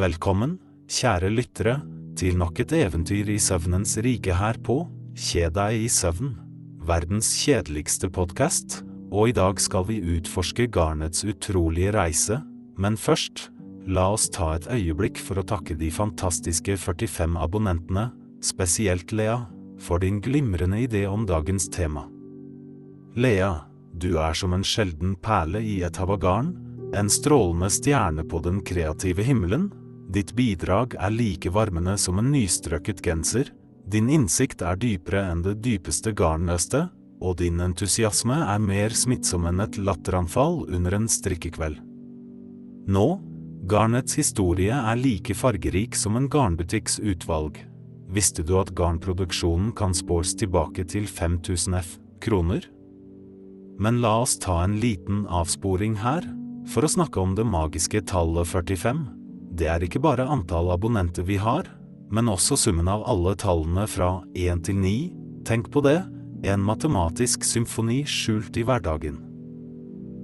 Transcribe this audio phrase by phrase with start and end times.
[0.00, 0.54] Velkommen,
[0.88, 1.74] kjære lyttere,
[2.16, 4.78] til nok et eventyr i søvnens rike her på
[5.12, 6.30] Kje deg i søvn,
[6.88, 8.78] verdens kjedeligste podkast,
[9.12, 12.38] og i dag skal vi utforske garnets utrolige reise,
[12.80, 13.50] men først,
[13.84, 18.06] la oss ta et øyeblikk for å takke de fantastiske 45 abonnentene,
[18.40, 19.36] spesielt Lea,
[19.76, 22.06] for din glimrende idé om dagens tema.
[23.20, 23.52] Lea,
[23.92, 26.54] du er som en sjelden perle i et hav av garn,
[26.96, 29.68] en strålende stjerne på den kreative himmelen.
[30.10, 33.52] Ditt bidrag er like varmende som en nystrøket genser.
[33.86, 36.90] Din innsikt er dypere enn det dypeste garnnøstet,
[37.22, 41.78] og din entusiasme er mer smittsom enn et latteranfall under en strikkekveld.
[42.90, 43.06] Nå,
[43.70, 47.60] garnets historie er like fargerik som en garnbutikks utvalg.
[48.10, 52.66] Visste du at garnproduksjonen kan spåres tilbake til 5000 F kroner?
[53.78, 56.26] Men la oss ta en liten avsporing her,
[56.66, 59.19] for å snakke om det magiske tallet 45.
[59.60, 61.66] Det er ikke bare antall abonnenter vi har,
[62.10, 64.92] men også summen av alle tallene fra 1 til 9.
[65.44, 65.98] Tenk på det,
[66.48, 69.18] en matematisk symfoni skjult i hverdagen.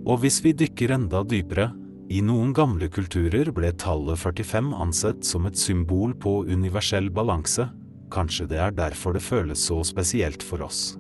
[0.09, 1.69] Og hvis vi dykker enda dypere,
[2.09, 7.67] i noen gamle kulturer ble tallet 45 ansett som et symbol på universell balanse,
[8.15, 10.95] kanskje det er derfor det føles så spesielt for oss.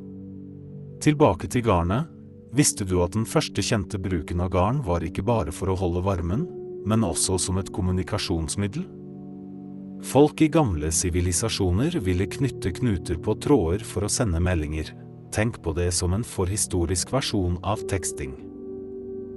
[1.00, 2.10] Tilbake til garnet,
[2.52, 6.04] visste du at den første kjente bruken av garn var ikke bare for å holde
[6.04, 6.44] varmen,
[6.86, 8.86] men også som et kommunikasjonsmiddel?
[10.06, 14.92] Folk i gamle sivilisasjoner ville knytte knuter på tråder for å sende meldinger,
[15.36, 18.32] Tenk på det som en forhistorisk versjon av teksting.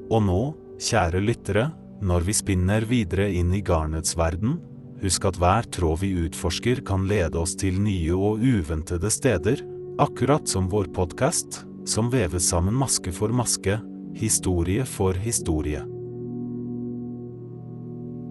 [0.09, 0.42] Og nå,
[0.80, 1.66] kjære lyttere,
[2.00, 4.58] når vi spinner videre inn i garnets verden,
[5.03, 9.64] husk at hver tråd vi utforsker kan lede oss til nye og uventede steder,
[10.00, 13.80] akkurat som vår podkast, som veves sammen maske for maske,
[14.16, 15.83] historie for historie.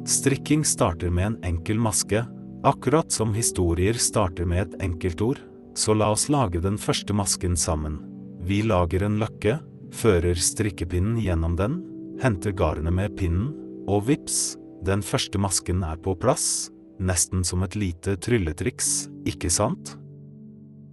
[0.09, 2.23] Strikking starter med en enkel maske,
[2.64, 5.37] akkurat som historier starter med et enkeltord,
[5.77, 7.99] så la oss lage den første masken sammen.
[8.41, 9.59] Vi lager en løkke,
[9.93, 11.75] fører strikkepinnen gjennom den,
[12.22, 13.50] henter garnet med pinnen,
[13.84, 19.93] og vips, den første masken er på plass, nesten som et lite trylletriks, ikke sant?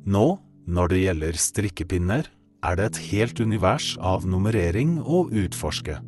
[0.03, 0.25] Nå,
[0.67, 2.27] når det gjelder strikkepinner,
[2.67, 6.01] er det et helt univers av nummerering å utforske.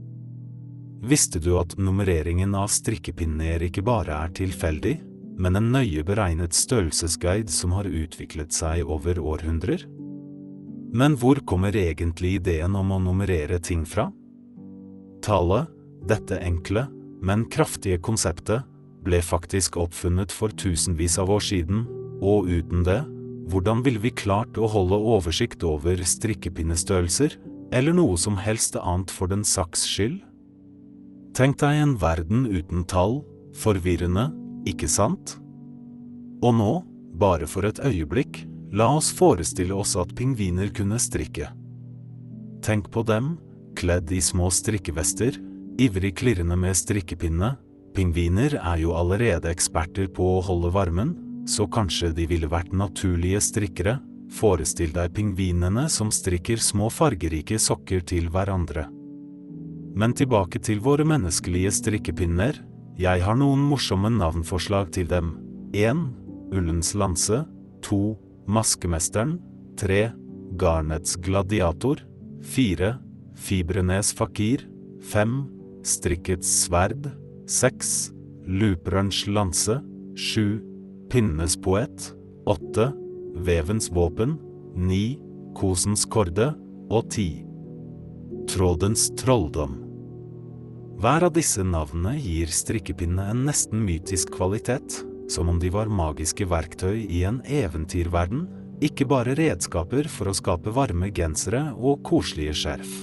[1.04, 4.96] Visste du at nummereringen av strikkepinner ikke bare er tilfeldig,
[5.38, 9.84] men en nøye beregnet størrelsesguide som har utviklet seg over århundrer?
[10.98, 14.08] Men hvor kommer egentlig ideen om å nummerere ting fra?
[15.22, 15.70] Tallet,
[16.08, 16.88] dette enkle,
[17.22, 18.66] men kraftige konseptet,
[19.06, 21.86] ble faktisk oppfunnet for tusenvis av år siden,
[22.24, 23.04] og uten det,
[23.52, 27.38] hvordan ville vi klart å holde oversikt over strikkepinnestørrelser,
[27.76, 30.24] eller noe som helst annet for den saks skyld?
[31.38, 33.20] Tenk deg en verden uten tall,
[33.54, 34.32] forvirrende,
[34.66, 35.36] ikke sant?
[36.42, 36.72] Og nå,
[37.14, 38.40] bare for et øyeblikk,
[38.74, 41.52] la oss forestille oss at pingviner kunne strikke.
[42.66, 43.36] Tenk på dem,
[43.78, 45.38] kledd i små strikkevester,
[45.78, 47.54] ivrig klirrende med strikkepinne.
[47.94, 51.14] Pingviner er jo allerede eksperter på å holde varmen,
[51.46, 54.00] så kanskje de ville vært naturlige strikkere.
[54.34, 58.90] Forestill deg pingvinene som strikker små fargerike sokker til hverandre.
[59.98, 62.60] Men tilbake til våre menneskelige strikkepinner,
[63.02, 65.32] jeg har noen morsomme navnforslag til dem.
[65.74, 66.04] 1.
[66.54, 67.40] Ullens lanse.
[67.86, 68.00] 2.
[68.46, 69.40] Maskemesteren.
[69.82, 70.12] 3.
[70.62, 72.04] Garnets gladiator.
[72.46, 72.92] 4.
[73.38, 74.68] Fibrenes fakir.
[75.02, 75.34] 5.
[75.86, 77.10] Strikkets sverd.
[77.50, 77.96] 6.
[78.46, 79.80] Luperens lanse.
[80.14, 80.62] 7.
[81.10, 82.12] Pinnenes poet.
[82.46, 82.92] 8.
[83.50, 84.38] Vevens våpen.
[84.78, 85.02] 9.
[85.58, 86.54] Kosens korde.
[86.94, 87.44] Og 10.
[88.48, 89.87] Trådens trolldom.
[90.98, 94.96] Hver av disse navnene gir strikkepinnene en nesten mytisk kvalitet,
[95.30, 98.48] som om de var magiske verktøy i en eventyrverden,
[98.82, 102.96] ikke bare redskaper for å skape varme gensere og koselige skjerf.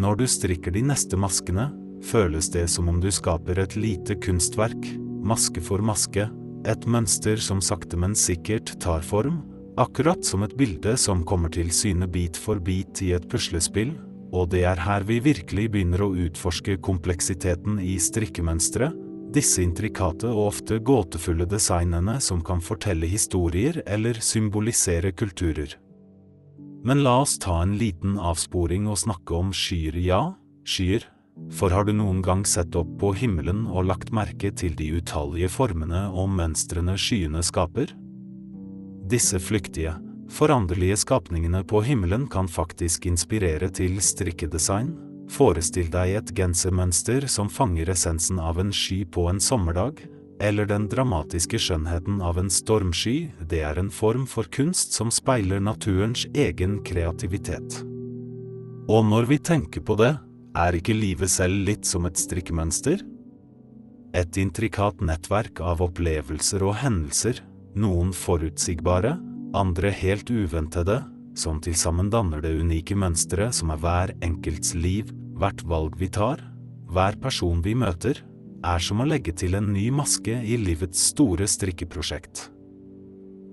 [0.00, 1.68] Når du strikker de neste maskene,
[2.10, 4.90] føles det som om du skaper et lite kunstverk,
[5.22, 6.26] maske for maske,
[6.66, 9.44] et mønster som sakte, men sikkert tar form,
[9.80, 13.94] Akkurat som et bilde som kommer til syne bit for bit i et puslespill,
[14.28, 18.90] og det er her vi virkelig begynner å utforske kompleksiteten i strikkemønstre,
[19.32, 25.78] disse intrikate og ofte gåtefulle designene som kan fortelle historier eller symbolisere kulturer.
[26.84, 30.20] Men la oss ta en liten avsporing og snakke om skyer, ja,
[30.68, 31.08] skyer,
[31.56, 35.48] for har du noen gang sett opp på himmelen og lagt merke til de utallige
[35.48, 37.96] formene og mønstrene skyene skaper?
[39.10, 39.96] Disse flyktige,
[40.30, 44.92] foranderlige skapningene på himmelen kan faktisk inspirere til strikkedesign,
[45.30, 50.00] Forestill deg et gensermønster som fanger essensen av en sky på en sommerdag,
[50.42, 55.62] eller den dramatiske skjønnheten av en stormsky, det er en form for kunst som speiler
[55.62, 57.78] naturens egen kreativitet.
[58.90, 60.14] Og når vi tenker på det,
[60.58, 63.04] er ikke livet selv litt som et strikkemønster?
[64.16, 67.44] Et intrikat nettverk av opplevelser og hendelser,
[67.78, 69.16] noen forutsigbare,
[69.54, 71.00] andre helt uventede,
[71.38, 76.10] som til sammen danner det unike mønsteret som er hver enkelts liv, hvert valg vi
[76.12, 76.42] tar,
[76.90, 78.18] hver person vi møter,
[78.66, 82.48] er som å legge til en ny maske i livets store strikkeprosjekt.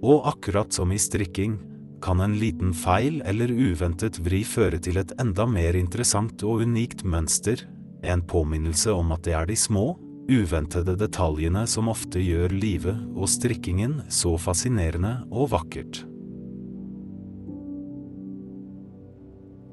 [0.04, 1.58] Og akkurat som i strikking,
[2.04, 7.02] kan en liten feil eller uventet vri føre til et enda mer interessant og unikt
[7.08, 7.64] mønster,
[8.06, 9.96] en påminnelse om at det er de små,
[10.30, 16.04] uventede detaljene som ofte gjør livet og strikkingen så fascinerende og vakkert.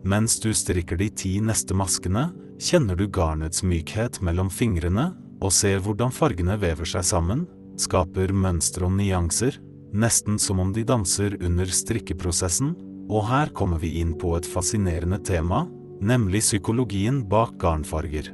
[0.04, 2.28] Mens du strikker de ti neste maskene,
[2.60, 5.10] kjenner du garnets mykhet mellom fingrene
[5.40, 7.46] og ser hvordan fargene vever seg sammen,
[7.80, 9.56] skaper mønstre og nyanser,
[9.94, 12.74] nesten som om de danser under strikkeprosessen,
[13.08, 15.64] og her kommer vi inn på et fascinerende tema,
[16.04, 18.30] nemlig psykologien bak garnfarger.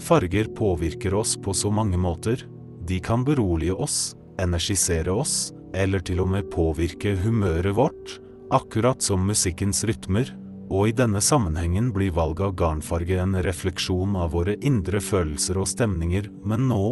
[0.00, 2.46] Farger påvirker oss på så mange måter,
[2.86, 8.18] de kan berolige oss, energisere oss, eller til og med påvirke humøret vårt,
[8.54, 10.30] akkurat som musikkens rytmer,
[10.70, 15.68] og i denne sammenhengen blir valget av garnfarge en refleksjon av våre indre følelser og
[15.70, 16.86] stemninger, men nå,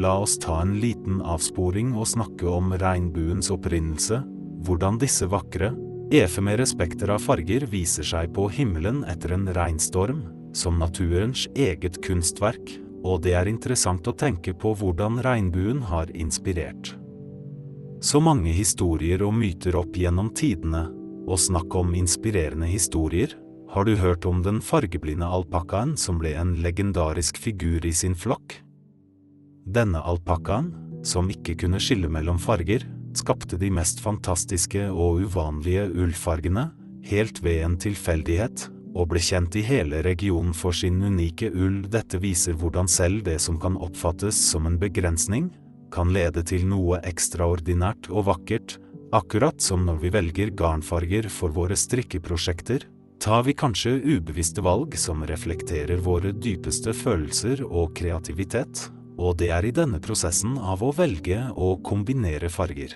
[0.00, 4.22] la oss ta en liten avsporing og snakke om regnbuens opprinnelse,
[4.66, 5.72] hvordan disse vakre,
[6.14, 10.24] efemere spekter av farger viser seg på himmelen etter en regnstorm,
[10.56, 12.72] som naturens eget kunstverk,
[13.04, 16.94] og det er interessant å tenke på hvordan regnbuen har inspirert.
[18.00, 20.86] Så mange historier og myter opp gjennom tidene,
[21.28, 23.34] og snakk om inspirerende historier,
[23.70, 28.56] har du hørt om den fargeblinde alpakkaen som ble en legendarisk figur i sin flokk?
[29.68, 30.72] Denne alpakkaen,
[31.06, 32.82] som ikke kunne skille mellom farger,
[33.16, 36.70] skapte de mest fantastiske og uvanlige ullfargene,
[37.06, 41.82] helt ved en tilfeldighet, og ble kjent i hele regionen for sin unike ull.
[41.90, 45.50] Dette viser hvordan selv det som kan oppfattes som en begrensning,
[45.90, 48.78] kan lede til noe ekstraordinært og vakkert,
[49.10, 52.84] Akkurat som når vi velger garnfarger for våre strikkeprosjekter,
[53.18, 58.84] tar vi kanskje ubevisste valg som reflekterer våre dypeste følelser og kreativitet,
[59.18, 62.94] og det er i denne prosessen av å velge å kombinere farger.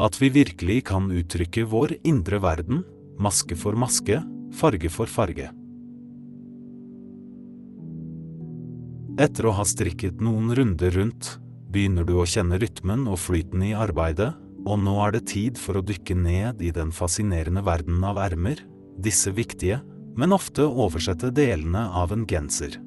[0.00, 2.80] At vi virkelig kan uttrykke vår indre verden,
[3.20, 4.22] maske for maske,
[4.54, 5.50] farge for farge.
[9.14, 11.36] Etter å ha strikket noen runder rundt,
[11.70, 14.32] begynner du å kjenne rytmen og flyten i arbeidet,
[14.64, 18.62] og nå er det tid for å dykke ned i den fascinerende verdenen av ermer,
[18.98, 19.82] disse viktige,
[20.16, 22.78] men ofte oversette delene av en genser.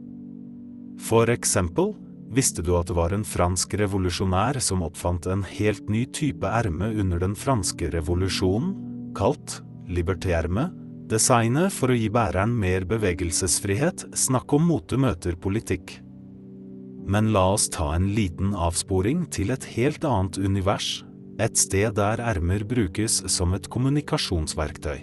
[1.03, 1.93] For eksempel,
[2.33, 6.89] visste du at det var en fransk revolusjonær som oppfant en helt ny type erme
[6.95, 8.73] under den franske revolusjonen,
[9.17, 10.69] kalt liberté-erme,
[11.11, 15.97] designet for å gi bæreren mer bevegelsesfrihet, snakk om mote møter politikk.
[17.07, 21.05] Men la oss ta en liten avsporing til et helt annet univers,
[21.39, 24.99] et sted der ermer brukes som et kommunikasjonsverktøy.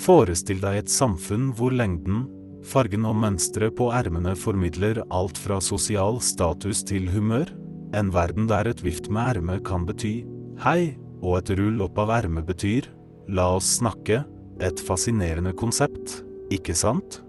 [0.00, 2.24] Forestill deg et samfunn hvor lengden,
[2.66, 7.52] fargen og mønsteret på ermene formidler alt fra sosial status til humør,
[7.96, 10.20] en verden der et vift med erme kan bety
[10.64, 12.88] hei, og et rull opp av ermet betyr
[13.30, 14.22] la oss snakke,
[14.60, 16.20] et fascinerende konsept,
[16.52, 17.20] ikke sant?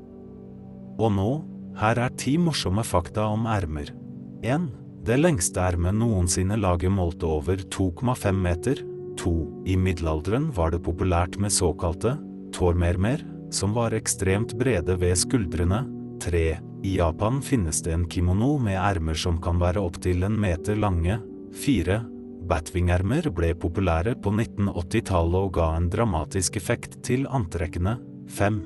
[1.01, 1.29] Og nå,
[1.79, 3.91] her er ti morsomme fakta om ermer.
[4.43, 4.67] 1.
[5.05, 8.83] Det lengste ermet noensinne laget målte over 2,5 meter.
[9.17, 9.33] 2.
[9.67, 12.17] I middelalderen var det populært med såkalte
[12.55, 15.83] tårmermer, som var ekstremt brede ved skuldrene.
[16.21, 16.45] 3.
[16.83, 21.19] I Japan finnes det en kimono med ermer som kan være opptil en meter lange.
[21.65, 21.99] 4.
[22.51, 27.95] Batwing-ermer ble populære på 1980-tallet og ga en dramatisk effekt til antrekkene.
[28.27, 28.57] 5.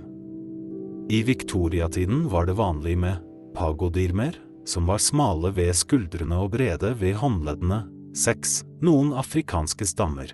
[1.14, 3.22] I viktoriatiden var det vanlig med
[3.54, 7.84] pagodirmer, som var smale ved skuldrene og brede ved håndleddene.
[8.18, 8.58] 6.
[8.88, 10.34] Noen afrikanske stammer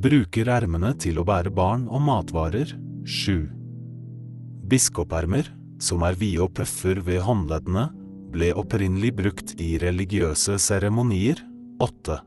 [0.00, 2.72] bruker ermene til å bære barn og matvarer.
[3.04, 3.50] 7.
[4.70, 5.50] Biskopermer,
[5.82, 7.88] som er vide og pøffer ved håndleddene,
[8.30, 11.42] ble opprinnelig brukt i religiøse seremonier.
[11.82, 12.20] 8.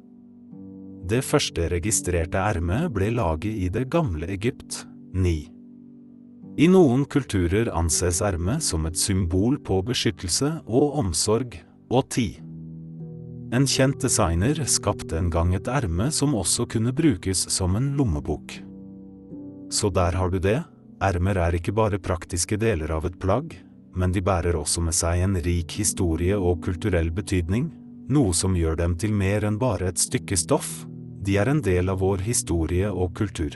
[1.04, 4.86] Det første registrerte ermet ble laget i det gamle Egypt.
[5.12, 5.34] 9.
[6.64, 11.58] I noen kulturer anses ermet som et symbol på beskyttelse og omsorg,
[11.92, 12.24] og 10.
[13.54, 18.56] En kjent designer skapte en gang et erme som også kunne brukes som en lommebok.
[19.76, 20.62] Så der har du det,
[21.04, 23.52] Ermer er ikke bare praktiske deler av et plagg,
[23.92, 27.68] men de bærer også med seg en rik historie og kulturell betydning,
[28.08, 30.86] noe som gjør dem til mer enn bare et stykke stoff,
[31.24, 33.56] de er en del av vår historie og kultur.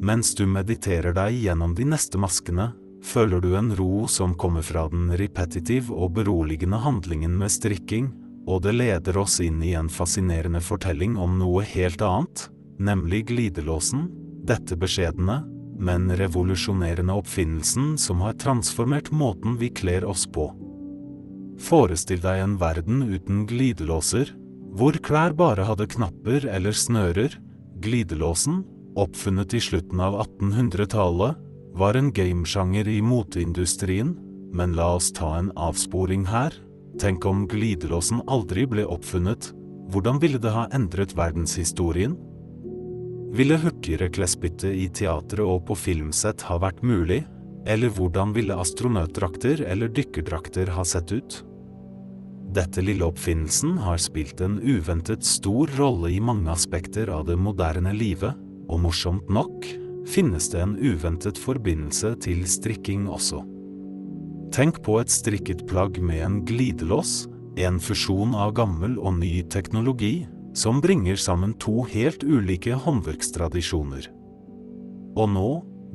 [0.00, 2.70] Mens du mediterer deg gjennom de neste maskene,
[3.04, 8.10] føler du en ro som kommer fra den repetitiv og beroligende handlingen med strikking,
[8.48, 12.48] og det leder oss inn i en fascinerende fortelling om noe helt annet,
[12.80, 14.08] nemlig glidelåsen,
[14.48, 15.42] dette beskjedne,
[15.80, 20.50] men revolusjonerende oppfinnelsen som har transformert måten vi kler oss på.
[21.60, 24.32] Forestill deg en verden uten glidelåser,
[24.76, 27.36] hvor klær bare hadde knapper eller snører.
[27.84, 28.62] Glidelåsen,
[29.00, 31.38] oppfunnet i slutten av 1800-tallet,
[31.76, 34.14] var en gamesjanger i moteindustrien,
[34.52, 36.54] men la oss ta en avsporing her.
[37.00, 39.52] Tenk om glidelåsen aldri ble oppfunnet,
[39.90, 42.16] hvordan ville det ha endret verdenshistorien?
[43.34, 47.22] Ville hurtigere klesbytte i teatret og på filmsett ha vært mulig,
[47.70, 51.40] eller hvordan ville astronautdrakter eller dykkerdrakter ha sett ut?
[52.50, 57.92] Dette lille oppfinnelsen har spilt en uventet stor rolle i mange aspekter av det moderne
[57.94, 58.34] livet,
[58.70, 59.66] og morsomt nok
[60.10, 63.44] finnes det en uventet forbindelse til strikking også.
[64.50, 67.28] Tenk på et strikket plagg med en glidelås,
[67.60, 70.26] en fusjon av gammel og ny teknologi,
[70.58, 74.08] som bringer sammen to helt ulike håndverkstradisjoner.
[75.14, 75.50] Og nå,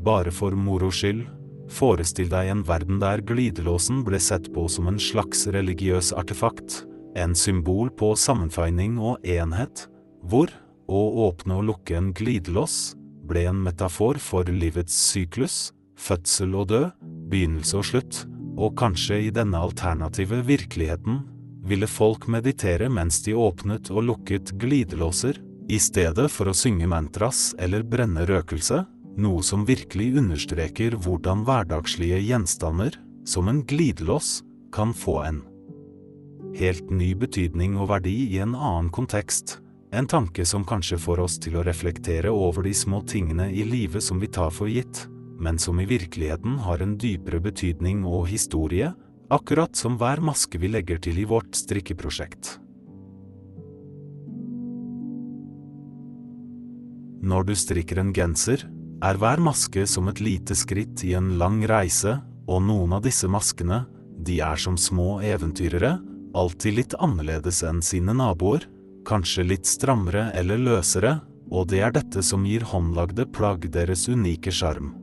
[0.05, 1.25] bare for moro skyld,
[1.71, 6.83] forestill deg en verden der glidelåsen ble sett på som en slags religiøs artefakt,
[7.15, 9.87] en symbol på sammenfeining og enhet,
[10.25, 10.51] hvor
[10.91, 12.95] å åpne og lukke en glidelås
[13.25, 16.89] ble en metafor for livets syklus, fødsel og død,
[17.31, 21.23] begynnelse og slutt, og kanskje i denne alternative virkeligheten
[21.65, 27.55] ville folk meditere mens de åpnet og lukket glidelåser, i stedet for å synge mantras
[27.57, 28.83] eller brenne røkelse,
[29.17, 32.95] noe som virkelig understreker hvordan hverdagslige gjenstander,
[33.25, 34.41] som en glidelås,
[34.75, 35.43] kan få en
[36.55, 39.57] helt ny betydning og verdi i en annen kontekst,
[39.95, 44.03] en tanke som kanskje får oss til å reflektere over de små tingene i livet
[44.03, 45.05] som vi tar for gitt,
[45.39, 48.93] men som i virkeligheten har en dypere betydning og historie,
[49.31, 52.57] akkurat som hver maske vi legger til i vårt strikkeprosjekt.
[57.25, 58.67] Når du strikker en genser,
[59.05, 62.17] er hver maske som et lite skritt i en lang reise,
[62.49, 63.83] og noen av disse maskene,
[64.25, 65.97] de er som små eventyrere,
[66.35, 68.65] alltid litt annerledes enn sine naboer,
[69.05, 71.19] kanskje litt strammere eller løsere,
[71.53, 74.95] og det er dette som gir håndlagde plagg deres unike sjarm.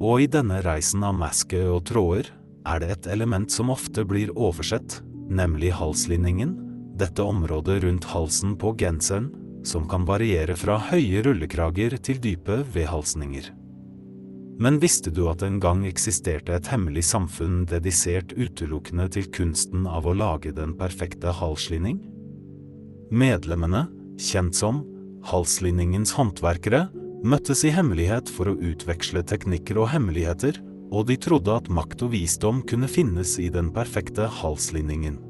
[0.00, 2.28] Og i denne reisen av maske og tråder,
[2.68, 5.00] er det et element som ofte blir oversett,
[5.32, 6.56] nemlig halslinningen,
[7.00, 9.30] dette området rundt halsen på genseren,
[9.66, 13.50] som kan variere fra høye rullekrager til dype vedhalsninger.
[14.60, 20.04] Men visste du at en gang eksisterte et hemmelig samfunn dedisert utelukkende til kunsten av
[20.04, 22.02] å lage den perfekte halslinning?
[23.10, 23.86] Medlemmene,
[24.20, 24.82] kjent som
[25.30, 26.88] halslinningens håndverkere,
[27.24, 32.14] møttes i hemmelighet for å utveksle teknikker og hemmeligheter, og de trodde at makt og
[32.14, 35.20] visdom kunne finnes i den perfekte halslinningen.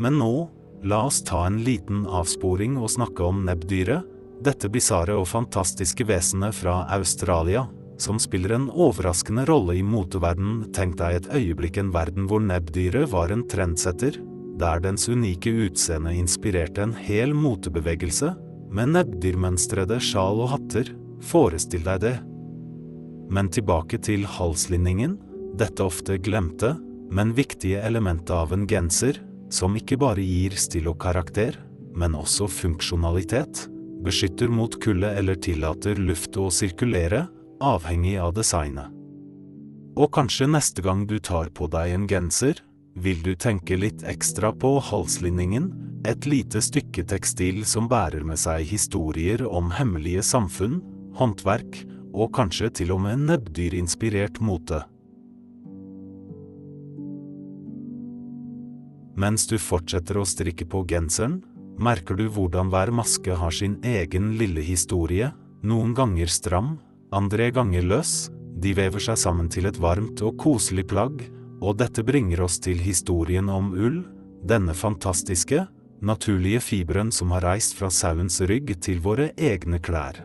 [0.00, 0.46] Men nå,
[0.84, 4.04] la oss ta en liten avsporing og snakke om nebbdyret,
[4.44, 7.64] dette bisarre og fantastiske vesenet fra Australia,
[7.98, 10.66] som spiller en overraskende rolle i moteverdenen.
[10.76, 14.18] Tenk deg et øyeblikk en verden hvor nebbdyret var en trendsetter,
[14.60, 18.34] der dens unike utseende inspirerte en hel motebevegelse,
[18.76, 20.90] med nebbdyrmønstrede sjal og hatter,
[21.24, 22.16] forestill deg det.
[23.32, 25.16] Men tilbake til halslinningen,
[25.56, 26.74] dette ofte glemte,
[27.10, 29.20] men viktige elementet av en genser,
[29.52, 31.56] som ikke bare gir stil og karakter,
[31.96, 33.66] men også funksjonalitet,
[34.04, 37.26] beskytter mot kulde eller tillater luft å sirkulere,
[37.64, 38.92] avhengig av designet.
[39.96, 42.60] Og kanskje neste gang du tar på deg en genser,
[42.96, 45.70] vil du tenke litt ekstra på halslinningen,
[46.06, 50.78] et lite stykke tekstil som bærer med seg historier om hemmelige samfunn,
[51.16, 51.80] håndverk
[52.16, 54.84] og kanskje til og med nebbdyrinspirert mote.
[59.16, 61.40] Mens du fortsetter å strikke på genseren,
[61.80, 65.30] merker du hvordan hver maske har sin egen lille historie,
[65.64, 66.76] noen ganger stram,
[67.16, 71.24] andre ganger løs, de vever seg sammen til et varmt og koselig plagg,
[71.60, 74.02] og dette bringer oss til historien om ull,
[74.46, 75.64] denne fantastiske,
[76.04, 80.20] naturlige fiberen som har reist fra sauens rygg til våre egne klær.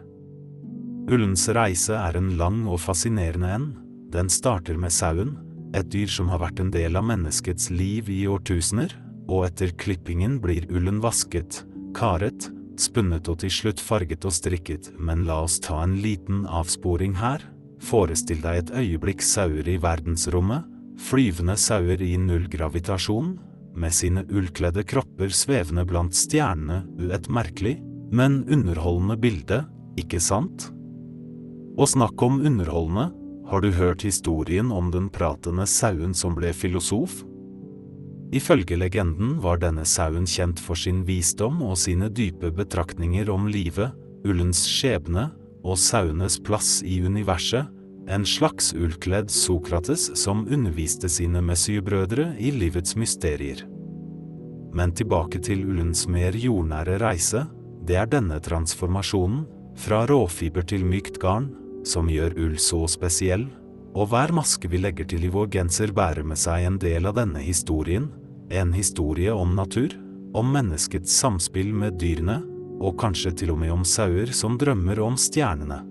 [1.12, 3.70] Ullens reise er en lang og fascinerende en.
[4.12, 5.34] Den starter med sauen,
[5.78, 8.94] et dyr som har vært en del av menneskets liv i årtusener,
[9.32, 11.62] og etter klippingen blir ullen vasket,
[11.96, 12.50] karet,
[12.82, 17.44] spunnet og til slutt farget og strikket, men la oss ta en liten avsporing her.
[17.82, 20.68] Forestill deg et øyeblikk sauer i verdensrommet,
[21.02, 23.38] flyvende sauer i nullgravitasjon,
[23.72, 26.84] med sine ullkledde kropper svevende blant stjernene,
[27.16, 27.78] et merkelig,
[28.12, 29.62] men underholdende bilde,
[30.00, 30.68] ikke sant?
[31.80, 33.08] Og snakk om underholdende,
[33.52, 37.18] har du hørt historien om den pratende sauen som ble filosof?
[38.32, 43.92] Ifølge legenden var denne sauen kjent for sin visdom og sine dype betraktninger om livet,
[44.24, 45.28] ullens skjebne
[45.68, 47.68] og sauenes plass i universet,
[48.08, 53.66] en slags ullkledd Sokrates som underviste sine messiebrødre i livets mysterier.
[54.72, 57.44] Men tilbake til ullens mer jordnære reise,
[57.84, 59.44] det er denne transformasjonen,
[59.76, 61.52] fra råfiber til mykt garn,
[61.88, 63.48] som gjør ull så spesiell,
[63.92, 67.18] og hver maske vi legger til i vår genser bærer med seg en del av
[67.18, 68.08] denne historien,
[68.52, 69.96] en historie om natur,
[70.36, 72.40] om menneskets samspill med dyrene,
[72.82, 75.82] og kanskje til og med om sauer som drømmer om stjernene.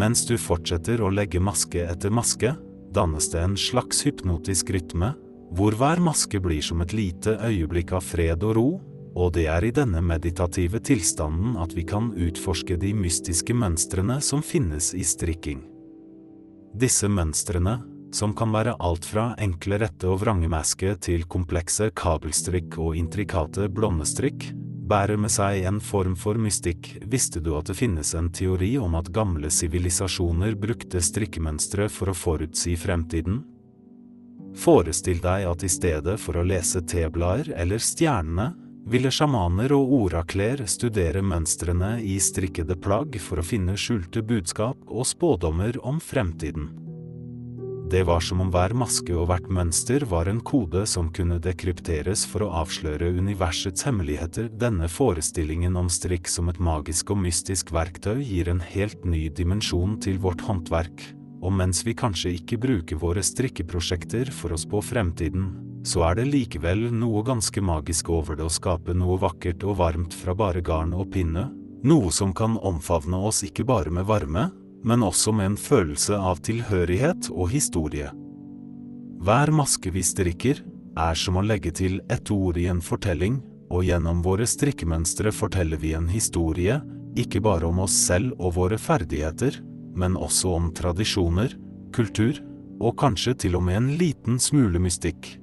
[0.00, 2.54] Mens du fortsetter å legge maske etter maske,
[2.94, 5.12] dannes det en slags hypnotisk rytme,
[5.50, 8.68] hvor hver maske blir som et lite øyeblikk av fred og ro,
[9.14, 14.42] og det er i denne meditative tilstanden at vi kan utforske de mystiske mønstrene som
[14.42, 15.64] finnes i strikking.
[16.78, 17.80] Disse mønstrene,
[18.14, 24.50] som kan være alt fra enkle rette og vrangemaske til komplekse kabelstrikk og intrikate blondestrikk,
[24.90, 26.96] bærer med seg en form for mystikk.
[27.06, 32.16] Visste du at det finnes en teori om at gamle sivilisasjoner brukte strikkemønstre for å
[32.16, 33.44] forutsi fremtiden?
[34.58, 38.50] Forestill deg at i stedet for å lese teblader eller stjernene,
[38.88, 45.08] ville sjamaner og orakler studere mønstrene i strikkede plagg for å finne skjulte budskap og
[45.08, 46.70] spådommer om fremtiden.
[47.90, 52.22] Det var som om hver maske og hvert mønster var en kode som kunne dekrypteres
[52.30, 54.46] for å avsløre universets hemmeligheter.
[54.62, 59.98] Denne forestillingen om strikk som et magisk og mystisk verktøy gir en helt ny dimensjon
[60.06, 61.02] til vårt håndverk,
[61.40, 65.50] og mens vi kanskje ikke bruker våre strikkeprosjekter for å spå fremtiden,
[65.86, 70.16] så er det likevel noe ganske magisk over det å skape noe vakkert og varmt
[70.16, 71.48] fra bare garn og pinne,
[71.82, 74.50] noe som kan omfavne oss ikke bare med varme,
[74.84, 78.10] men også med en følelse av tilhørighet og historie.
[79.20, 80.60] Hver maske vi strikker,
[81.00, 85.80] er som å legge til ett ord i en fortelling, og gjennom våre strikkemønstre forteller
[85.80, 86.80] vi en historie,
[87.18, 89.60] ikke bare om oss selv og våre ferdigheter,
[89.96, 91.54] men også om tradisjoner,
[91.94, 92.38] kultur,
[92.80, 95.36] og kanskje til og med en liten smule mystikk.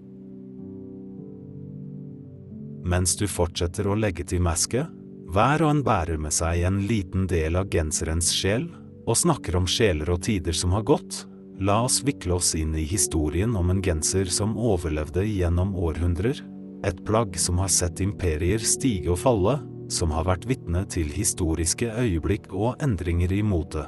[2.87, 4.85] Mens du fortsetter å legge til maske,
[5.27, 8.69] hver og en bærer med seg en liten del av genserens sjel,
[9.07, 11.25] og snakker om sjeler og tider som har gått,
[11.59, 16.39] la oss vikle oss inn i historien om en genser som overlevde gjennom århundrer,
[16.85, 19.57] et plagg som har sett imperier stige og falle,
[19.91, 23.87] som har vært vitne til historiske øyeblikk og endringer i mote.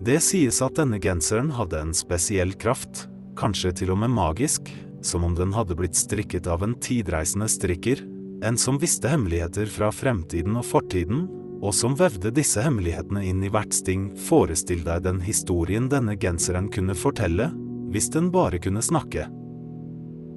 [0.00, 3.04] Det sies at denne genseren hadde en spesiell kraft,
[3.36, 4.70] kanskje til og med magisk,
[5.04, 8.00] som om den hadde blitt strikket av en tidreisende strikker,
[8.44, 11.26] en som visste hemmeligheter fra fremtiden og fortiden,
[11.60, 14.08] og som vevde disse hemmelighetene inn i hvert sting.
[14.28, 17.50] Forestill deg den historien denne genseren kunne fortelle,
[17.92, 19.26] hvis den bare kunne snakke.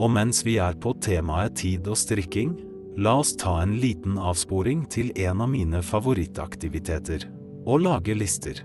[0.03, 2.57] Og mens vi er på temaet tid og strikking,
[2.99, 7.29] la oss ta en liten avsporing til en av mine favorittaktiviteter–
[7.63, 8.59] å lage lister.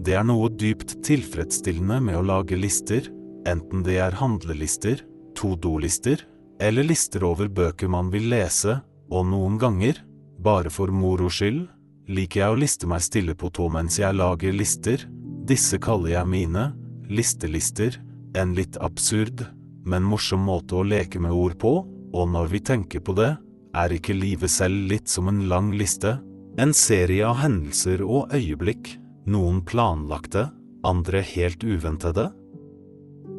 [0.00, 3.04] Det er noe dypt tilfredsstillende med å lage lister,
[3.48, 5.02] enten det er handlelister,
[5.36, 6.22] to-do-lister,
[6.60, 8.78] eller lister over bøker man vil lese,
[9.12, 9.98] og noen ganger,
[10.40, 11.66] bare for moro skyld,
[12.08, 15.04] liker jeg å liste meg stille på tå mens jeg lager lister,
[15.44, 16.70] disse kaller jeg mine,
[17.12, 18.00] listelister,
[18.40, 19.44] en litt absurd,
[19.84, 23.34] men morsom måte å leke med ord på, og når vi tenker på det,
[23.76, 26.16] er ikke livet selv litt som en lang liste,
[26.56, 28.94] en serie av hendelser og øyeblikk,
[29.30, 30.48] noen planlagte,
[30.86, 32.30] andre helt uventede?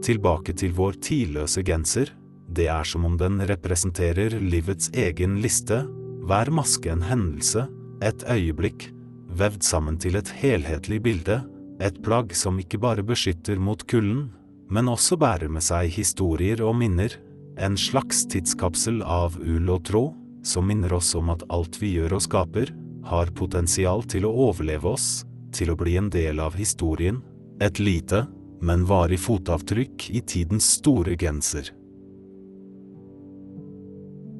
[0.01, 2.11] tilbake til vår tidløse genser,
[2.51, 5.83] det er som om den representerer livets egen liste,
[6.27, 7.67] hver maske en hendelse,
[8.03, 8.89] et øyeblikk,
[9.37, 11.41] vevd sammen til et helhetlig bilde,
[11.81, 14.29] et plagg som ikke bare beskytter mot kulden,
[14.71, 17.15] men også bærer med seg historier og minner,
[17.61, 20.13] en slags tidskapsel av ull og tråd,
[20.47, 22.71] som minner oss om at alt vi gjør og skaper,
[23.05, 25.23] har potensial til å overleve oss,
[25.53, 27.21] til å bli en del av historien,
[27.61, 28.25] et lite,
[28.61, 31.71] men varig fotavtrykk i tidens store genser.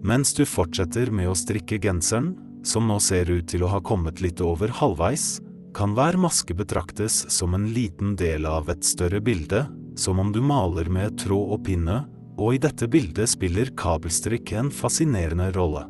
[0.03, 2.33] Mens du fortsetter med å strikke genseren,
[2.65, 5.39] som nå ser ut til å ha kommet litt over halvveis,
[5.77, 9.63] kan hver maske betraktes som en liten del av et større bilde,
[9.95, 12.01] som om du maler med tråd og pinne,
[12.41, 15.83] Og i dette bildet spiller kabelstrikk en fascinerende rolle.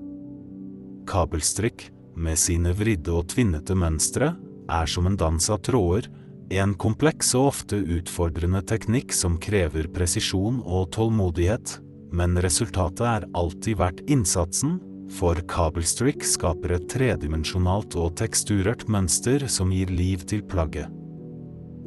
[1.08, 1.86] Kabelstrikk,
[2.18, 4.34] med sine vridde og tvinnete mønstre,
[4.72, 6.08] er som en dans av tråder,
[6.52, 11.78] en kompleks og ofte utfordrende teknikk som krever presisjon og tålmodighet,
[12.12, 14.80] men resultatet er alltid verdt innsatsen,
[15.12, 20.88] for kabelstrikk skaper et tredimensjonalt og teksturert mønster som gir liv til plagget.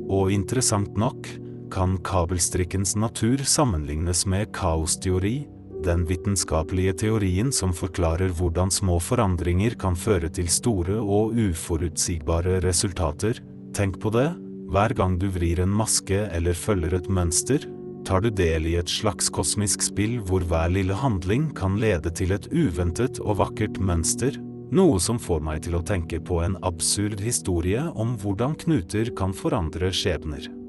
[0.04, 1.28] Og interessant nok
[1.72, 5.46] kan kabelstrikkens natur sammenlignes med kaosteori,
[5.84, 13.40] den vitenskapelige teorien som forklarer hvordan små forandringer kan føre til store og uforutsigbare resultater.
[13.76, 14.30] Tenk på det,
[14.72, 17.68] hver gang du vrir en maske eller følger et mønster,
[18.04, 22.34] tar du del i et slags kosmisk spill hvor hver lille handling kan lede til
[22.36, 24.36] et uventet og vakkert mønster,
[24.74, 29.36] noe som får meg til å tenke på en absurd historie om hvordan knuter kan
[29.36, 30.63] forandre skjebner.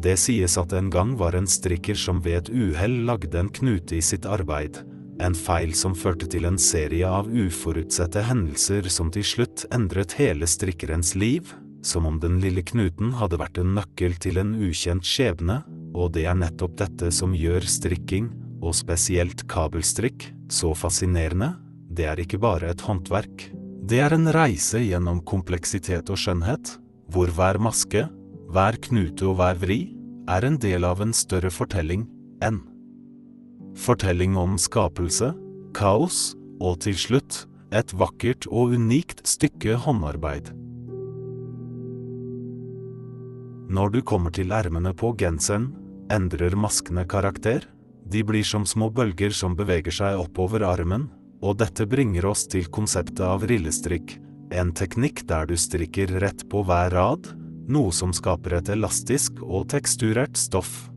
[0.00, 3.98] Det sies at en gang var en strikker som ved et uhell lagde en knute
[3.98, 4.78] i sitt arbeid,
[5.20, 10.48] en feil som førte til en serie av uforutsette hendelser som til slutt endret hele
[10.48, 11.52] strikkerens liv,
[11.84, 15.60] som om den lille knuten hadde vært en nøkkel til en ukjent skjebne,
[15.92, 21.54] og det er nettopp dette som gjør strikking, og spesielt kabelstrikk, så fascinerende,
[21.90, 23.50] det er ikke bare et håndverk,
[23.90, 26.76] det er en reise gjennom kompleksitet og skjønnhet,
[27.10, 28.04] hvor hver maske,
[28.50, 29.80] hver knute og hver vri
[30.30, 32.08] er en del av en større fortelling
[32.42, 32.60] enn
[33.78, 35.32] fortelling om skapelse,
[35.76, 40.50] kaos og til slutt et vakkert og unikt stykke håndarbeid.
[43.70, 45.70] Når du kommer til ermene på genseren,
[46.10, 47.62] endrer maskene karakter.
[48.10, 51.06] De blir som små bølger som beveger seg oppover armen,
[51.40, 54.16] og dette bringer oss til konseptet av rillestrikk,
[54.50, 57.30] en teknikk der du strikker rett på hver rad,
[57.70, 60.90] noe som skaper et elastisk og teksturert stoff.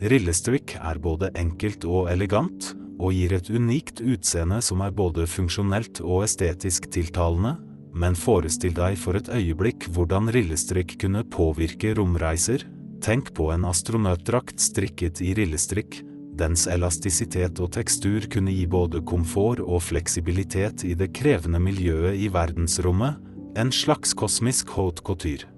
[0.00, 6.00] Rillestrikk er både enkelt og elegant, og gir et unikt utseende som er både funksjonelt
[6.04, 7.56] og estetisk tiltalende,
[7.96, 12.64] men forestill deg for et øyeblikk hvordan rillestrikk kunne påvirke romreiser,
[13.04, 16.02] tenk på en astronautdrakt strikket i rillestrikk,
[16.36, 22.28] dens elastisitet og tekstur kunne gi både komfort og fleksibilitet i det krevende miljøet i
[22.32, 23.16] verdensrommet,
[23.56, 25.55] en slags kosmisk haute couture.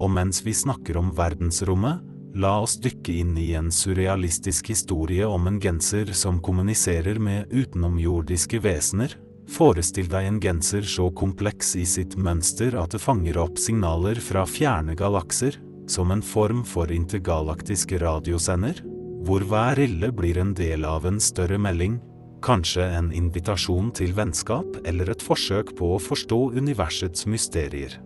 [0.00, 2.00] Og mens vi snakker om verdensrommet,
[2.34, 8.62] la oss dykke inn i en surrealistisk historie om en genser som kommuniserer med utenomjordiske
[8.64, 9.16] vesener.
[9.50, 14.44] Forestill deg en genser så kompleks i sitt mønster at det fanger opp signaler fra
[14.46, 15.58] fjerne galakser,
[15.90, 18.78] som en form for intergalaktisk radiosender,
[19.26, 21.98] hvor hver rille blir en del av en større melding,
[22.46, 27.98] kanskje en invitasjon til vennskap eller et forsøk på å forstå universets mysterier.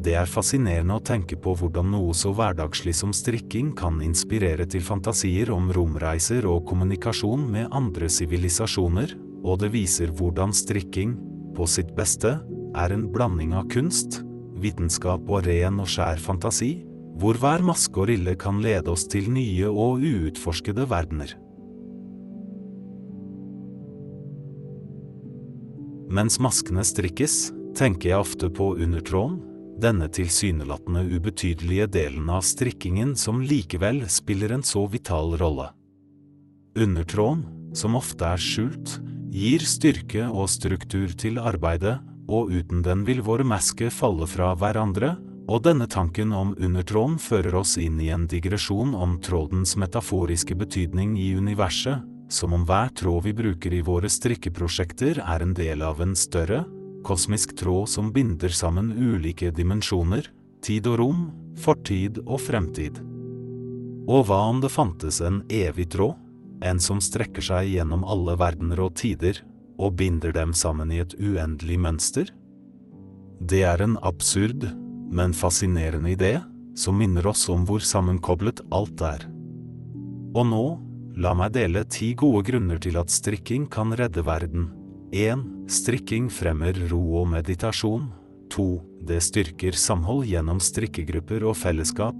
[0.00, 4.80] Det er fascinerende å tenke på hvordan noe så hverdagslig som strikking kan inspirere til
[4.84, 9.12] fantasier om romreiser og kommunikasjon med andre sivilisasjoner,
[9.44, 11.18] og det viser hvordan strikking,
[11.56, 12.38] på sitt beste,
[12.78, 14.22] er en blanding av kunst,
[14.62, 16.78] vitenskap og ren og skjær fantasi,
[17.20, 21.34] hvor hver maske og rille kan lede oss til nye og uutforskede verdener.
[26.10, 29.42] Mens maskene strikkes, tenker jeg ofte på undertråden,
[29.80, 35.70] denne tilsynelatende ubetydelige delen av strikkingen som likevel spiller en så vital rolle.
[36.78, 38.98] Undertråden, som ofte er skjult,
[39.30, 41.98] gir styrke og struktur til arbeidet,
[42.30, 45.16] og uten den vil våre masker falle fra hverandre,
[45.50, 51.16] og denne tanken om undertråden fører oss inn i en digresjon om trådens metaforiske betydning
[51.18, 56.02] i universet, som om hver tråd vi bruker i våre strikkeprosjekter er en del av
[56.04, 56.62] en større,
[57.06, 60.26] kosmisk tråd som binder sammen ulike dimensjoner,
[60.64, 61.22] tid og rom,
[61.60, 63.00] fortid og fremtid.
[64.10, 66.16] Og hva om det fantes en evig tråd,
[66.64, 69.38] en som strekker seg gjennom alle verdener og tider,
[69.80, 72.28] og binder dem sammen i et uendelig mønster?
[73.40, 74.66] Det er en absurd,
[75.10, 76.34] men fascinerende idé,
[76.76, 79.24] som minner oss om hvor sammenkoblet alt er.
[80.36, 80.64] Og nå,
[81.20, 84.68] la meg dele ti gode grunner til at strikking kan redde verden.
[85.12, 85.40] 1.
[85.66, 88.04] Strikking fremmer ro og meditasjon.
[88.54, 88.66] 2.
[89.06, 92.14] Det styrker samhold gjennom strikkegrupper og fellesskap.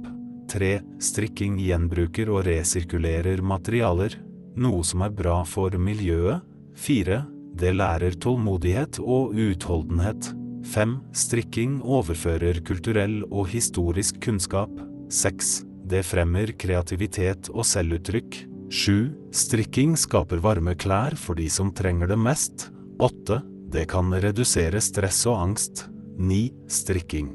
[0.51, 0.73] 3.
[0.99, 4.17] Strikking gjenbruker og resirkulerer materialer,
[4.59, 6.43] noe som er bra for miljøet.
[6.83, 7.21] 4.
[7.61, 10.33] Det lærer tålmodighet og utholdenhet.
[10.67, 10.97] 5.
[11.15, 14.73] Strikking overfører kulturell og historisk kunnskap.
[15.15, 15.61] 6.
[15.91, 18.43] Det fremmer kreativitet og selvuttrykk.
[18.71, 19.31] 7.
[19.35, 22.69] Strikking skaper varme klær for de som trenger det mest.
[23.01, 23.41] 8.
[23.73, 25.87] Det kan redusere stress og angst.
[26.21, 26.41] 9.
[26.69, 27.31] Strikking.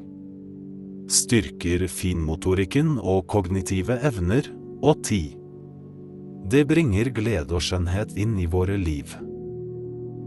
[1.10, 4.46] Styrker finmotorikken og kognitive evner.
[4.86, 5.18] Og 10.
[6.46, 9.16] Det bringer glede og skjønnhet inn i våre liv.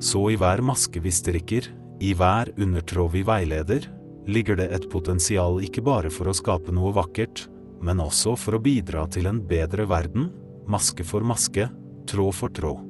[0.04, 1.72] Så i hver maske vi strikker,
[2.04, 3.88] i hver undertråd vi veileder,
[4.28, 7.46] ligger det et potensial ikke bare for å skape noe vakkert,
[7.80, 10.34] men også for å bidra til en bedre verden,
[10.68, 11.72] maske for maske,
[12.12, 12.89] tråd for tråd.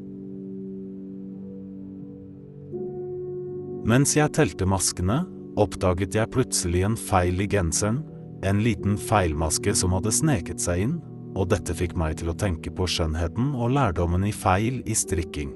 [3.89, 5.23] Mens jeg telte maskene,
[5.58, 8.04] oppdaget jeg plutselig en feil i genseren,
[8.45, 10.97] en liten feilmaske som hadde sneket seg inn,
[11.34, 15.56] og dette fikk meg til å tenke på skjønnheten og lærdommen i feil i strikking.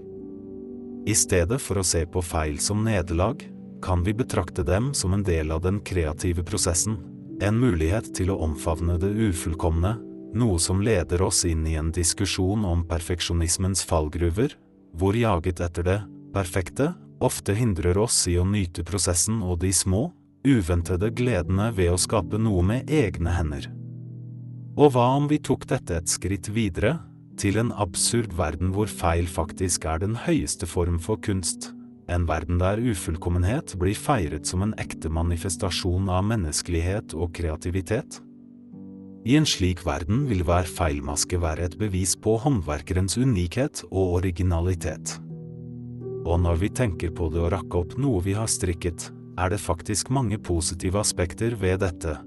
[1.05, 3.43] I stedet for å se på feil som nederlag,
[3.83, 6.97] kan vi betrakte dem som en del av den kreative prosessen,
[7.43, 9.93] en mulighet til å omfavne det ufullkomne,
[10.33, 14.55] noe som leder oss inn i en diskusjon om perfeksjonismens fallgruver,
[14.97, 16.01] hvor jaget etter det
[16.33, 20.07] perfekte ofte hindrer oss i å nyte prosessen og de små,
[20.47, 23.69] uventede gledene ved å skape noe med egne hender.
[24.73, 26.97] Og hva om vi tok dette et skritt videre,
[27.37, 31.71] til en absurd verden hvor feil faktisk er den høyeste form for kunst,
[32.11, 38.19] en verden der ufullkommenhet blir feiret som en ekte manifestasjon av menneskelighet og kreativitet?
[39.23, 45.15] I en slik verden vil hver feilmaske være et bevis på håndverkerens unikhet og originalitet.
[46.23, 49.09] Og når vi tenker på det å rakke opp noe vi har strikket,
[49.39, 52.17] er det faktisk mange positive aspekter ved dette.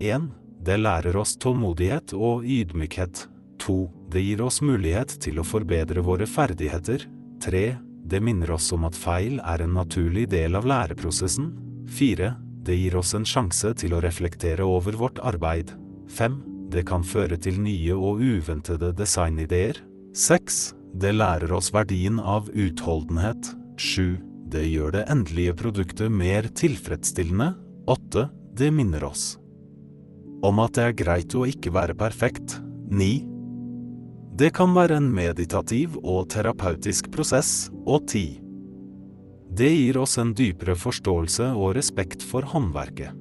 [0.00, 0.28] 1.
[0.62, 3.26] Det lærer oss tålmodighet og ydmykhet.
[3.62, 3.78] 2.
[4.10, 7.04] Det gir oss mulighet til å forbedre våre ferdigheter.
[7.42, 7.64] 3.
[8.12, 11.52] Det minner oss om at feil er en naturlig del av læreprosessen.
[11.90, 12.32] 4.
[12.62, 15.74] Det gir oss en sjanse til å reflektere over vårt arbeid.
[16.10, 16.38] 5.
[16.72, 19.82] Det kan føre til nye og uventede designideer.
[20.14, 20.62] 6.
[20.92, 23.54] Det lærer oss verdien av utholdenhet.
[23.80, 24.18] 7.
[24.52, 27.54] Det gjør det endelige produktet mer tilfredsstillende.
[27.88, 28.28] 8.
[28.58, 29.32] Det minner oss
[30.42, 32.58] om at det er greit å ikke være perfekt.
[32.90, 33.10] 9.
[34.38, 37.70] Det kan være en meditativ og terapeutisk prosess.
[37.86, 38.40] Og 10.
[39.52, 43.12] Det gir oss en dypere forståelse og respekt for håndverket.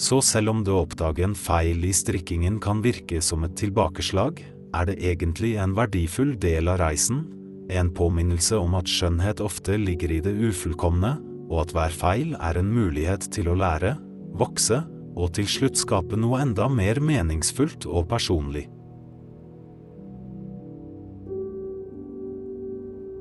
[0.00, 4.40] Så selv om det å oppdage en feil i strikkingen kan virke som et tilbakeslag,
[4.76, 7.24] er det egentlig en verdifull del av reisen,
[7.70, 11.16] en påminnelse om at skjønnhet ofte ligger i det ufullkomne,
[11.50, 13.96] og at hver feil er en mulighet til å lære,
[14.38, 14.82] vokse
[15.18, 18.68] og til slutt skape noe enda mer meningsfullt og personlig.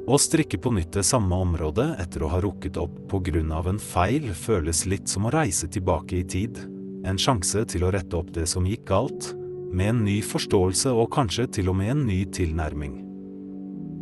[0.09, 4.31] Å strikke på nytt det samme området etter å ha rukket opp av en feil
[4.33, 6.57] føles litt som å reise tilbake i tid,
[7.05, 9.35] en sjanse til å rette opp det som gikk galt,
[9.71, 12.99] med en ny forståelse og kanskje til og med en ny tilnærming.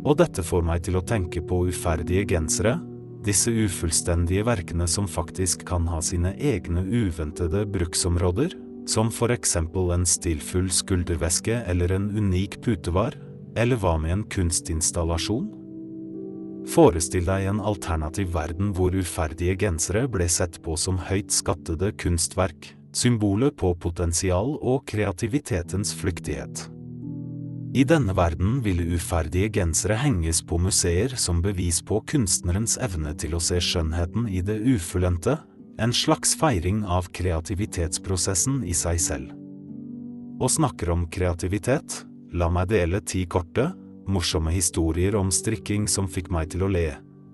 [0.06, 2.78] Og dette får meg til å tenke på uferdige gensere,
[3.26, 8.54] disse ufullstendige verkene som faktisk kan ha sine egne uventede bruksområder,
[8.88, 13.18] som for eksempel en stilfull skulderveske eller en unik putevar,
[13.58, 15.50] eller hva med en kunstinstallasjon?
[16.68, 22.74] Forestill deg en alternativ verden hvor uferdige gensere ble sett på som høyt skattede kunstverk,
[22.98, 26.66] symbolet på potensial og kreativitetens flyktighet.
[27.76, 33.36] I denne verden ville uferdige gensere henges på museer som bevis på kunstnerens evne til
[33.36, 35.36] å se skjønnheten i det ufullendte,
[35.78, 39.34] en slags feiring av kreativitetsprosessen i seg selv.
[40.40, 43.68] Og snakker om kreativitet, la meg dele ti korte,
[44.08, 46.88] morsomme historier om strikking som fikk meg til å le.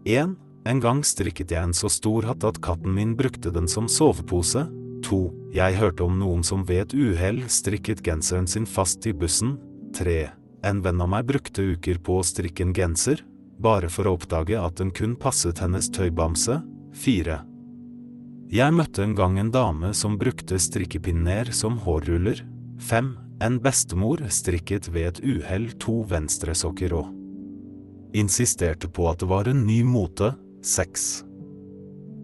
[0.04, 0.34] 1.
[0.66, 4.66] En gang strikket jeg en så stor hatt at katten min brukte den som sovepose,
[5.04, 5.20] 2.
[5.54, 9.58] Jeg hørte om noen som ved et uhell strikket genseren sin fast i bussen.
[9.94, 10.30] 3.
[10.64, 13.20] En venn av meg brukte uker på å strikke en genser,
[13.60, 16.62] bare for å oppdage at den kun passet hennes tøybamse.
[17.04, 17.36] 4.
[18.54, 22.44] Jeg møtte en gang en dame som brukte strikkepinner som hårruller.
[22.80, 23.12] 5.
[23.44, 27.12] En bestemor strikket ved et uhell to venstresokker og
[28.14, 30.32] insisterte på at det var en ny mote.
[30.64, 31.24] 6.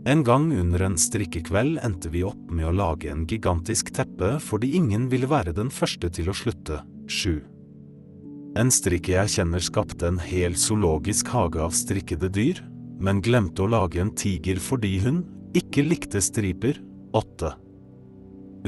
[0.09, 4.73] En gang under en strikkekveld endte vi opp med å lage en gigantisk teppe fordi
[4.79, 6.81] ingen ville være den første til å slutte.
[7.05, 7.43] 7.
[8.61, 12.63] En strikke jeg kjenner skapte en hel zoologisk hage av strikkede dyr,
[13.01, 15.21] men glemte å lage en tiger fordi hun
[15.53, 16.81] ikke likte striper.
[17.13, 17.53] 8.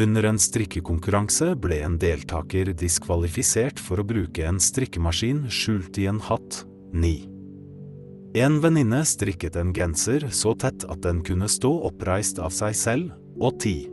[0.02, 6.20] Under en strikkekonkurranse ble en deltaker diskvalifisert for å bruke en strikkemaskin skjult i en
[6.28, 6.64] hatt.
[6.92, 7.31] 9.
[8.32, 13.10] En venninne strikket en genser så tett at den kunne stå oppreist av seg selv,
[13.36, 13.90] og ti.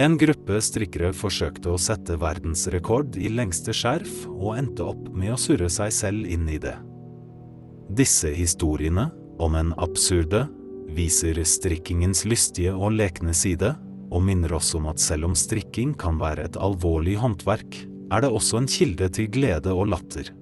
[0.00, 5.38] En gruppe strikkere forsøkte å sette verdensrekord i lengste skjerf, og endte opp med å
[5.38, 6.74] surre seg selv inn i det.
[7.94, 10.48] Disse historiene, om en absurde,
[10.90, 13.76] viser strikkingens lystige og lekne side,
[14.10, 17.78] og minner oss om at selv om strikking kan være et alvorlig håndverk,
[18.10, 20.32] er det også en kilde til glede og latter.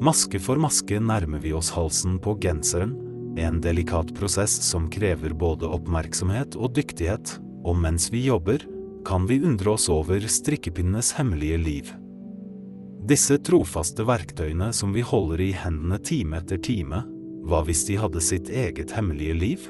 [0.00, 2.94] Maske for maske nærmer vi oss halsen på genseren,
[3.36, 7.34] en delikat prosess som krever både oppmerksomhet og dyktighet,
[7.68, 8.64] og mens vi jobber,
[9.04, 11.90] kan vi undre oss over strikkepinnenes hemmelige liv.
[13.10, 17.02] Disse trofaste verktøyene som vi holder i hendene time etter time,
[17.44, 19.68] hva hvis de hadde sitt eget hemmelige liv?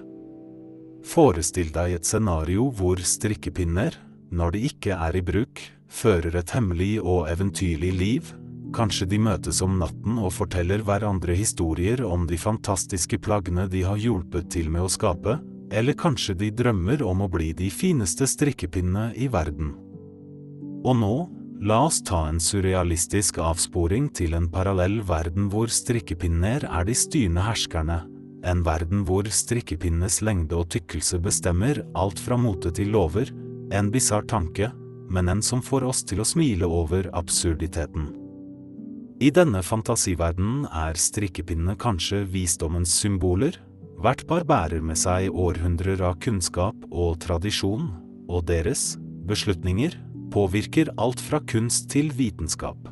[1.07, 3.95] Forestill deg et scenario hvor strikkepinner,
[4.31, 8.35] når de ikke er i bruk, fører et hemmelig og eventyrlig liv.
[8.74, 13.98] Kanskje de møtes om natten og forteller hverandre historier om de fantastiske plaggene de har
[13.98, 19.11] hjulpet til med å skape, eller kanskje de drømmer om å bli de fineste strikkepinnene
[19.18, 19.74] i verden.
[20.87, 21.14] Og nå,
[21.66, 27.44] la oss ta en surrealistisk avsporing til en parallell verden hvor strikkepinner er de styrende
[27.44, 28.00] herskerne,
[28.46, 33.35] en verden hvor strikkepinnenes lengde og tykkelse bestemmer alt fra mote til lover,
[33.74, 34.70] en bisarr tanke,
[35.11, 38.19] men en som får oss til å smile over absurditeten.
[39.20, 43.59] I denne fantasiverdenen er strikkepinnene kanskje visdommens symboler,
[44.00, 47.90] hvert par bærer med seg århundrer av kunnskap og tradisjon,
[48.33, 48.94] og deres
[49.28, 49.98] beslutninger
[50.33, 52.88] påvirker alt fra kunst til vitenskap.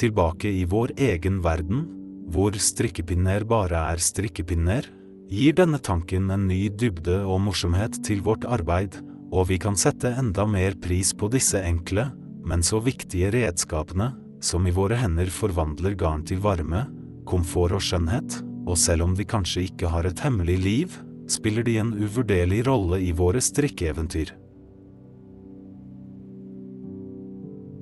[0.00, 1.84] Tilbake i vår egen verden
[2.32, 4.88] hvor strikkepinner bare er strikkepinner,
[5.28, 8.96] gir denne tanken en ny dybde og morsomhet til vårt arbeid,
[9.28, 12.08] og vi kan sette enda mer pris på disse enkle,
[12.48, 16.84] men så viktige redskapene, som i våre hender forvandler garn til varme,
[17.28, 20.94] komfort og skjønnhet, og selv om de kanskje ikke har et hemmelig liv,
[21.30, 24.34] spiller de en uvurderlig rolle i våre strikkeeventyr.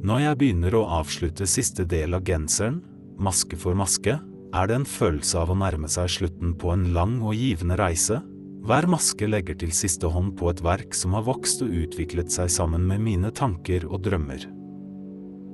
[0.01, 2.79] Når jeg begynner å avslutte siste del av genseren,
[3.21, 4.17] maske for maske,
[4.51, 8.23] er det en følelse av å nærme seg slutten på en lang og givende reise.
[8.65, 12.51] Hver maske legger til siste hånd på et verk som har vokst og utviklet seg
[12.53, 14.49] sammen med mine tanker og drømmer.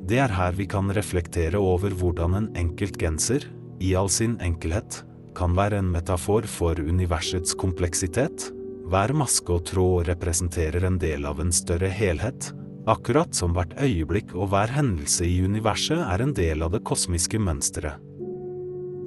[0.06, 3.42] Det er her vi kan reflektere over hvordan en enkelt genser,
[3.82, 5.02] i all sin enkelhet,
[5.36, 8.50] kan være en metafor for universets kompleksitet.
[8.86, 12.52] Hver maske og tråd representerer en del av en større helhet,
[12.86, 17.40] akkurat som hvert øyeblikk og hver hendelse i universet er en del av det kosmiske
[17.42, 17.98] mønsteret.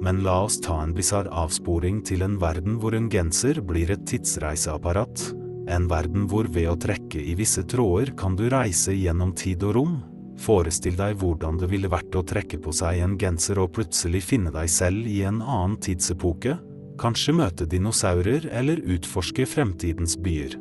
[0.04, 4.04] Men la oss ta en bisarr avsporing til en verden hvor en genser blir et
[4.08, 5.26] tidsreiseapparat.
[5.68, 9.76] En verden hvor ved å trekke i visse tråder kan du reise gjennom tid og
[9.76, 9.98] rom.
[10.40, 14.52] Forestill deg hvordan det ville vært å trekke på seg en genser og plutselig finne
[14.54, 16.56] deg selv i en annen tidsepoke.
[17.00, 20.56] Kanskje møte dinosaurer eller utforske fremtidens byer.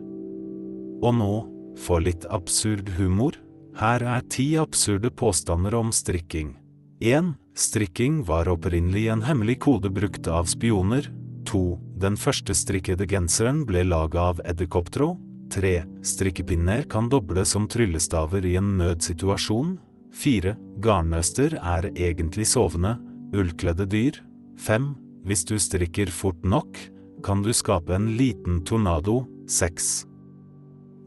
[0.99, 1.33] Og nå,
[1.79, 3.37] for litt absurd humor,
[3.79, 6.57] her er ti absurde påstander om strikking.
[6.99, 7.31] 1.
[7.55, 11.07] Strikking var opprinnelig en hemmelig kode brukt av spioner.
[11.47, 11.63] 2.
[12.03, 15.28] Den første strikkede genseren ble laget av edderkopptråd.
[15.51, 15.83] 3.
[16.05, 19.77] Strikkepinner kan doble som tryllestaver i en nødsituasjon.
[20.15, 20.55] 4.
[20.81, 22.95] Garnnøster er egentlig sovende,
[23.35, 24.19] ullkledde dyr.
[24.59, 24.89] 5.
[25.27, 26.79] Hvis du strikker fort nok,
[27.25, 29.23] kan du skape en liten tornado.
[29.49, 29.89] 6.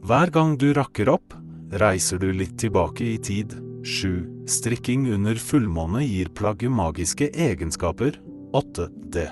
[0.03, 1.35] Hver gang du rakker opp,
[1.79, 3.55] reiser du litt tilbake i tid.
[3.83, 4.45] 7.
[4.47, 8.19] Strikking under fullmåne gir plagget magiske egenskaper.
[8.53, 8.89] 8.
[9.13, 9.31] Det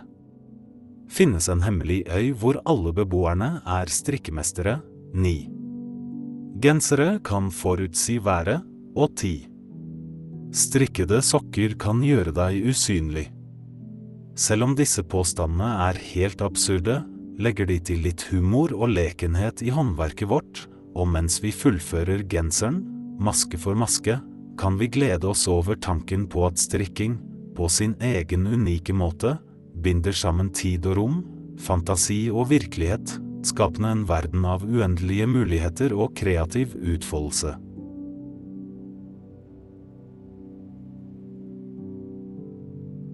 [1.11, 4.79] finnes en hemmelig øy hvor alle beboerne er strikkemestere.
[5.13, 5.49] 9.
[6.63, 8.61] Gensere kan forutsi været.
[8.95, 9.47] Og 10.
[10.55, 13.25] Strikkede sokker kan gjøre deg usynlig.
[14.35, 17.01] Selv om disse påstandene er helt absurde,
[17.39, 22.81] legger de til litt humor og lekenhet i håndverket vårt, og mens vi fullfører genseren,
[23.19, 24.17] maske for maske,
[24.59, 27.17] kan vi glede oss over tanken på at strikking,
[27.55, 29.37] på sin egen unike måte,
[29.83, 31.19] binder sammen tid og rom,
[31.59, 37.55] fantasi og virkelighet, skapende en verden av uendelige muligheter og kreativ utfoldelse.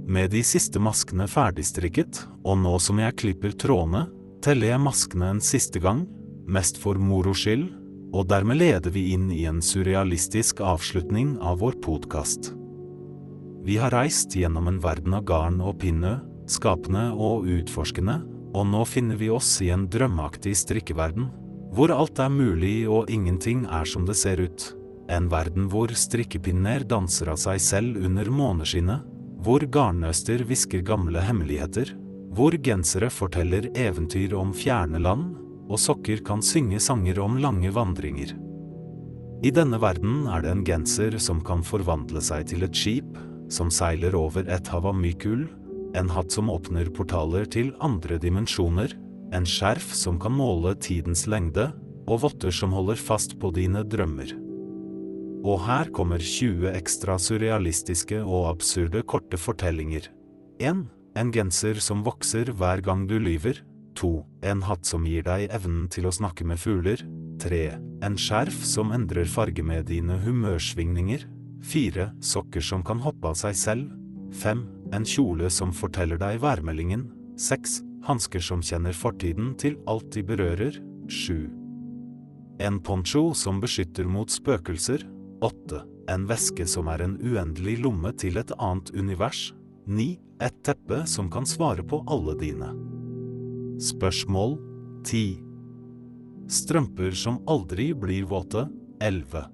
[0.07, 4.05] Med de siste maskene ferdigstrikket, og nå som jeg klipper trådene,
[4.45, 6.05] teller jeg maskene en siste gang,
[6.47, 7.67] mest for moro skyld,
[8.15, 12.53] og dermed leder vi inn i en surrealistisk avslutning av vår podkast.
[13.67, 18.21] Vi har reist gjennom en verden av garn og pinne, skapende og utforskende,
[18.57, 21.29] og nå finner vi oss i en drømmeaktig strikkeverden,
[21.77, 24.71] hvor alt er mulig og ingenting er som det ser ut.
[25.13, 29.05] En verden hvor strikkepinner danser av seg selv under måneskinnet,
[29.45, 31.93] hvor garnnøster hvisker gamle hemmeligheter,
[32.33, 35.29] hvor gensere forteller eventyr om fjerne land,
[35.67, 38.33] og sokker kan synge sanger om lange vandringer.
[39.45, 43.19] I denne verden er det en genser som kan forvandle seg til et skip
[43.53, 45.45] som seiler over et hav av myk ull,
[45.95, 48.93] en hatt som åpner portaler til andre dimensjoner,
[49.35, 51.69] en skjerf som kan måle tidens lengde,
[52.07, 54.31] og votter som holder fast på dine drømmer.
[55.47, 60.07] Og her kommer 20 ekstra surrealistiske og absurde korte fortellinger.
[60.59, 60.85] 1.
[61.17, 63.61] En genser som vokser hver gang du lyver.
[63.97, 64.11] 2.
[64.45, 67.01] En hatt som gir deg evnen til å snakke med fugler.
[67.41, 67.61] 3.
[68.05, 71.27] En skjerf som endrer farge med dine humørsvingninger.
[71.67, 72.11] 4.
[72.21, 73.93] Sokker som kan hoppe av seg selv.
[74.41, 74.65] 5.
[74.95, 77.07] En kjole som forteller deg værmeldingen.
[77.37, 77.81] 6.
[78.07, 80.77] Hansker som kjenner fortiden til alt de berører.
[81.11, 81.49] 7.
[82.63, 85.03] En poncho som beskytter mot spøkelser.
[85.43, 85.83] 8.
[86.09, 89.51] En væske som er en uendelig lomme til et annet univers.
[89.85, 90.07] 9.
[90.41, 92.71] Et teppe som kan svare på alle dine.
[93.83, 94.57] Spørsmål
[95.03, 95.37] 10.
[96.47, 98.69] Strømper som aldri blir våte.
[99.03, 99.45] 11.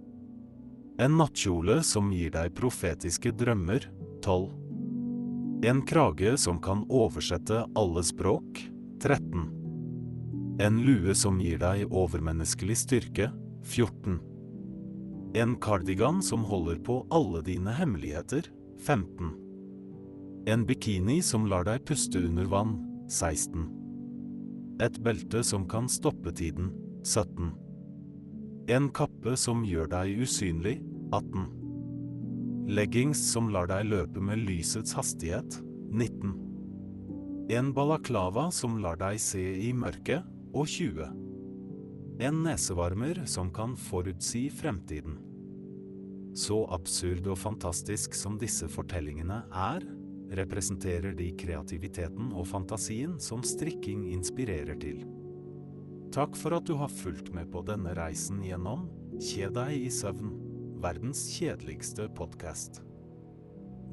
[1.01, 3.89] En nattkjole som gir deg profetiske drømmer.
[4.21, 4.62] 12.
[5.63, 8.69] En krage som kan oversette alle språk.
[9.01, 10.57] 13.
[10.59, 13.29] En lue som gir deg overmenneskelig styrke.
[13.63, 14.17] 14.
[15.39, 18.51] En kardigan som holder på alle dine hemmeligheter.
[18.83, 19.31] 15.
[20.51, 22.75] En bikini som lar deg puste under vann.
[23.07, 23.71] 16.
[24.83, 26.73] Et belte som kan stoppe tiden.
[27.07, 27.53] 17.
[28.67, 30.81] En kappe som gjør deg usynlig.
[31.15, 31.62] 18.
[32.63, 35.57] Leggings som lar deg løpe med lysets hastighet.
[35.91, 36.31] 19.
[37.51, 40.23] En balaklava som lar deg se i mørket.
[40.55, 41.09] Og 20.
[42.23, 45.17] En nesevarmer som kan forutsi fremtiden.
[46.37, 49.83] Så absurd og fantastisk som disse fortellingene er,
[50.37, 55.03] representerer de kreativiteten og fantasien som strikking inspirerer til.
[56.13, 58.87] Takk for at du har fulgt med på denne reisen gjennom
[59.21, 60.31] Kje deg i søvn,
[60.83, 62.81] verdens kjedeligste podkast.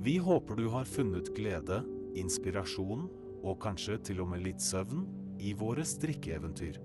[0.03, 1.85] Vi håper du har funnet glede,
[2.19, 3.05] inspirasjon
[3.47, 5.05] og kanskje til og med litt søvn
[5.39, 6.81] i våre strikkeeventyr.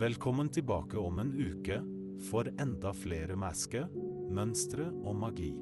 [0.00, 1.76] Velkommen tilbake om en uke
[2.30, 3.84] for enda flere masker,
[4.32, 5.52] mønstre og magi.